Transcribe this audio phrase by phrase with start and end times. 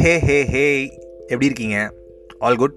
[0.00, 0.92] ஹே ஹே ஹே.
[1.20, 1.90] எப்படி இருக்கீங்க?
[2.38, 2.74] All good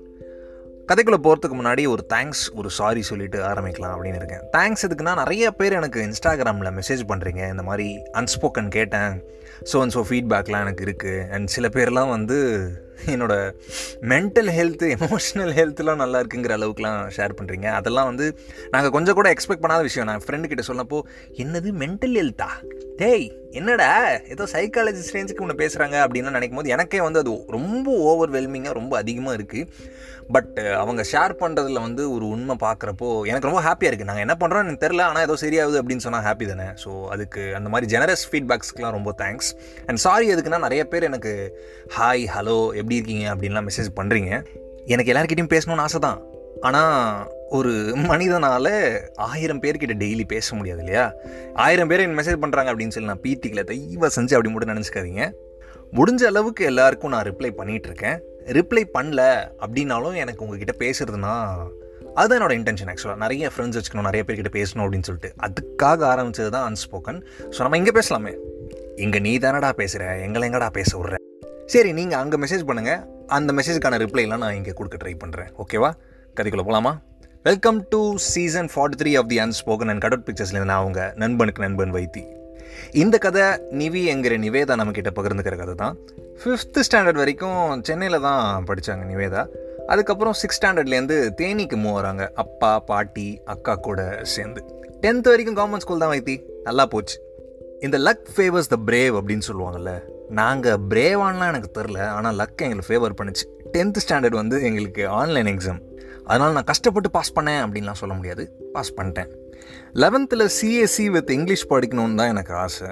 [0.88, 4.42] கதைக்குள்ளே போகிறதுக்கு முன்னாடி ஒரு தேங்க்ஸ் ஒரு சாரி சொல்லிட்டு ஆரம்பிக்கலாம் அப்படின்னு இருக்கேன்.
[4.58, 9.24] தேங்க்ஸ் இதுக்குன்னா நிறைய பேர் எனக்கு இன்ஸ்டாகிராமில் மெசேஜ் பண்ணுறீங்க இந்த மாதிரி அன்ஸ்போக்கன் கேட்டேன்.
[9.74, 12.60] ஸோ அண்ட் ஸோ ஃபீட்பேக்லாம் எனக்கு இருக்குது அண்ட் சில பேர்லாம் வந்து
[13.16, 13.54] என்னோடய
[14.02, 18.28] மென்டல் ஹெல்த்து எமோஷ்னல் ஹெல்த்லாம் நல்லா இருக்குங்கிற அளவுக்குலாம் ஷேர் பண்ணுறீங்க அதெல்லாம் வந்து
[18.72, 20.08] நாங்கள் கொஞ்சம் கூட எக்ஸ்பெக்ட் பண்ணாத விஷயம்.
[20.08, 21.00] நான் ஃப்ரெண்டு கிட்ட சொன்னப்போ
[21.38, 22.50] என்னது மென்டல் ஹெல்த்தா
[23.00, 23.90] டேய் என்னடா?
[24.34, 29.38] ஏதோ சைக்காலஜிஸ்ட் ரேஞ்சுக்கு ஒன்று பேசுகிறாங்க அப்படின்னு நினைக்கும் போது எனக்கே வந்து அது ரொம்ப ஓவர்வெல்மிங்காக ரொம்ப அதிகமாக
[29.38, 29.68] இருக்குது
[30.36, 34.64] பட் அவங்க ஷேர் பண்ணுறதுல வந்து ஒரு உண்மை பார்க்குறப்போ எனக்கு ரொம்ப ஹாப்பியாக இருக்குது நாங்கள் என்ன பண்ணுறோம்
[34.66, 36.68] எனக்கு தெரில ஆனால் ஏதோ சரியாகுது அப்படின்னு சொன்னால் ஹாப்பி தானே.
[36.84, 39.52] ஸோ அதுக்கு அந்த மாதிரி ஜெனரஸ் ஃபீட்பேக்ஸ்க்குலாம் ரொம்ப தேங்க்ஸ்
[39.86, 41.34] அண்ட் சாரி எதுக்குன்னா நிறைய பேர் எனக்கு
[41.98, 43.36] ஹாய் ஹலோ எப்படி இருக்கீங்க?
[43.36, 44.32] அப்படின்லாம் மெசேஜ் பண்ணுறீங்க
[44.86, 46.20] எனக்கு எல்லாருக்கிட்டையும் பேசணும்னு ஆசை தான்.
[46.62, 48.74] ஆனால் ஒரு மனிதனால்
[49.16, 51.12] ஆயிரம் பேர்கிட்ட டெய்லி பேச முடியாது இல்லையா?
[51.56, 55.32] ஆயிரம் பேர் என்ன மெசேஜ் பண்ணுறாங்க அப்படின்னு சொல்லி நான் பீத்திக்கல தெய்வ செஞ்சு அப்படி மட்டும் நினச்சிக்காதீங்க.
[55.94, 58.18] முடிஞ்ச அளவுக்கு எல்லாருக்கும் நான் ரிப்ளை பண்ணிகிட்ருக்கேன்
[58.48, 59.22] ரிப்ளை பண்ணல
[59.62, 61.34] அப்படின்னாலும் எனக்கு உங்ககிட்ட பேசுறதுனா
[62.16, 65.34] அதுதான் என்னோட இன்டென்ஷன் ஆக்சுவலாக நிறைய ஃப்ரெண்ட்ஸ் வச்சுக்கணும் நிறைய பேர்கிட்ட பேசணும் அப்படின்னு சொல்லிட்டு.
[65.48, 68.34] அதுக்காக ஆரம்பித்தது தான் அன்ஸ்போக்கன் ஸோ நம்ம இங்கே பேசலாமே.
[68.96, 71.16] இங்கே நீ தானடா பேசுகிற எங்களை எங்கடா பேச விட்ற?
[71.66, 75.92] சரி நீங்கள் அங்கே மெசேஜ் பண்ணுங்கள் அந்த மெசேஜுக்கான ரிப்ளைலாம் நான் இங்கே கொடுக்க ட்ரை பண்ணுறேன் ஓகேவா
[76.36, 77.02] கதைக்குள்ளே போகலாமா
[77.46, 81.94] welcome to season forty three of the unspoken and கடவுட் பிக்சர்ஸ்லேருந்து நான் அவங்க நண்பனுக்கு நண்பன்
[81.94, 82.24] வைத்தி.
[82.92, 83.42] இந்த கதை
[83.82, 85.98] நிவி என்கிற நிவேதா நம்மக்கிட்ட பகிர்ந்துக்கிற கதை தான்.
[86.40, 89.44] ஃபிஃப்த்து ஸ்டாண்டர்ட் வரைக்கும் சென்னையில் தான் படித்தாங்க நிவேதா.
[89.88, 92.32] அதுக்கப்புறம் சிக்ஸ் ஸ்டாண்டர்ட்லேருந்து தேனிக்கு மூவ் வராங்க.
[92.36, 94.64] அப்பா பாட்டி அக்கா கூட சேர்ந்து.
[95.02, 96.44] டென்த் வரைக்கும் கவர்மெண்ட் ஸ்கூல் தான் வைத்தி.
[96.64, 97.18] நல்லா போச்சு.
[97.80, 99.94] இந்த லக் ஃபேவர்ஸ் த பிரேவ் அப்படின்னு சொல்லுவாங்கல்ல
[100.30, 103.46] நாங்கள் பிரேவான்லாம் எனக்கு தெரில ஆனால் லக் எங்களுக்கு ஃபேவர் பண்ணுச்சு.
[103.76, 105.82] டென்த்து ஸ்டாண்டர்ட் வந்து எங்களுக்கு ஆன்லைன் எக்ஸாம்
[106.32, 108.44] அதனால் நான் கஷ்டப்பட்டு பாஸ் பண்ணேன் அப்படின்லாம் சொல்ல முடியாது.
[108.76, 109.30] பாஸ் பண்ணிட்டேன்.
[110.04, 112.90] லெவன்த்தில் சிஎஸ்சி வித் இங்கிலீஷ் படிக்கணும்னு தான் எனக்கு ஆசை.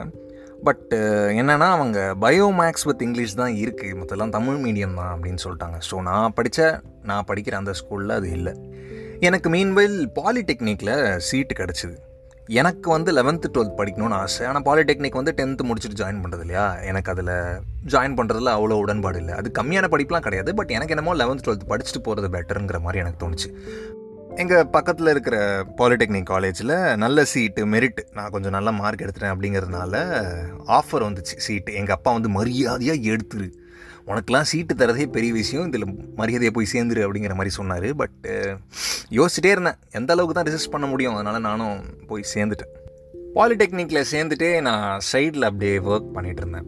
[0.68, 0.94] பட்
[1.40, 5.78] என்னென்னா அவங்க பயோ மேக்ஸ் வித் இங்கிலீஷ் தான் இருக்குது மொத்தம்லாம் தமிழ் மீடியம் தான் அப்படின்னு சொல்லிட்டாங்க.
[5.90, 6.70] ஸோ நான் படித்த
[7.10, 8.54] நான் படிக்கிற அந்த ஸ்கூலில் அது இல்லை.
[9.28, 10.96] எனக்கு மீன்வெயில் பாலிடெக்னிக்கில்
[11.28, 11.96] சீட்டு கிடச்சிது.
[12.48, 14.46] எனக்கு வந்து லெவன்த்து டுவெல்த் படிக்கணும்னு ஆசை.
[14.46, 19.34] ஆனால் பாலிடெக்னிக் வந்து டென்த்து முடிச்சுட்டு ஜாயின் பண்ணுறது இல்லையா எனக்கு அதில் ஜாயின் பண்ணுறதுல அவ்வளோ உடன்பாடு இல்லை.
[19.34, 20.56] அது கம்மியான படிப்புலாம் கிடையாது.
[20.56, 23.56] பட் எனக்கு என்னமோ லெவன்த் டுவெல்த் படிச்சுட்டு போகிறது பெட்டருங்கிற மாதிரி எனக்கு தோணுச்சு.
[24.36, 30.24] எங்கள் பக்கத்தில் இருக்கிற பாலிடெக்னிக் காலேஜில் நல்ல சீட்டு மெரிட் நான் கொஞ்சம் நல்ல மார்க் எடுத்துட்டேன் அப்படிங்கிறதுனால
[30.68, 33.52] ஆஃபர் வந்துச்சு சீட்டு எங்கள் அப்பா வந்து மரியாதையாக எடுத்துரு.
[34.08, 37.96] உனக்கெலாம் சீட்டு தரதே பெரிய விஷயம் இதில் மரியாதையை போய் சேர்ந்துரு அப்படிங்கிற மாதிரி சொன்னார்.
[37.96, 38.28] பட்
[39.10, 39.80] யோசிச்சிட்டே இருந்தேன்.
[39.92, 42.74] எந்த அளவுக்கு தான் ரிசிஸ்ட் பண்ண முடியும் அதனால் நானும் போய் சேர்ந்துட்டேன்.
[43.36, 46.68] பாலிடெக்னிக்கில் சேர்ந்துட்டே நான் சைடில் அப்படியே ஒர்க் பண்ணிகிட்டு இருந்தேன்.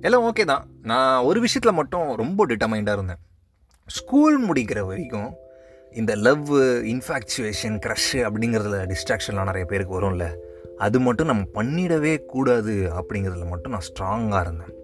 [0.00, 0.64] எல்லாம் ஓகே தான்.
[0.82, 3.20] நான் ஒரு விஷயத்தில் மட்டும் ரொம்ப டிட்டர்மைண்டாக இருந்தேன்.
[3.86, 5.30] ஸ்கூல் முடிக்கிற வரைக்கும்
[5.92, 6.50] இந்த லவ்
[6.92, 10.26] இன்ஃபாக்சுவேஷன் க்ரஷ்ஷு அப்படிங்கிறதுல டிஸ்ட்ராக்ஷன்லாம் நிறைய பேருக்கு வரும்ல.
[10.78, 14.74] அது மட்டும் நம்ம பண்ணிடவே கூடாது அப்படிங்கிறதுல மட்டும் நான் ஸ்ட்ராங்காக இருந்தேன்.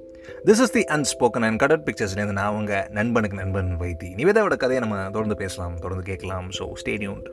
[0.45, 4.09] This is the unspoken and கடட் பிக்சர்ஸ்லேருந்து நான் அவங்க நண்பனுக்கு நண்பன் வைத்தி.
[4.21, 6.49] நிவேதாவோட கதையை நம்ம தொடர்ந்து பேசலாம் தொடர்ந்து கேட்கலாம்.
[6.59, 7.29] ஸோ ஸ்டேடியூன்ட்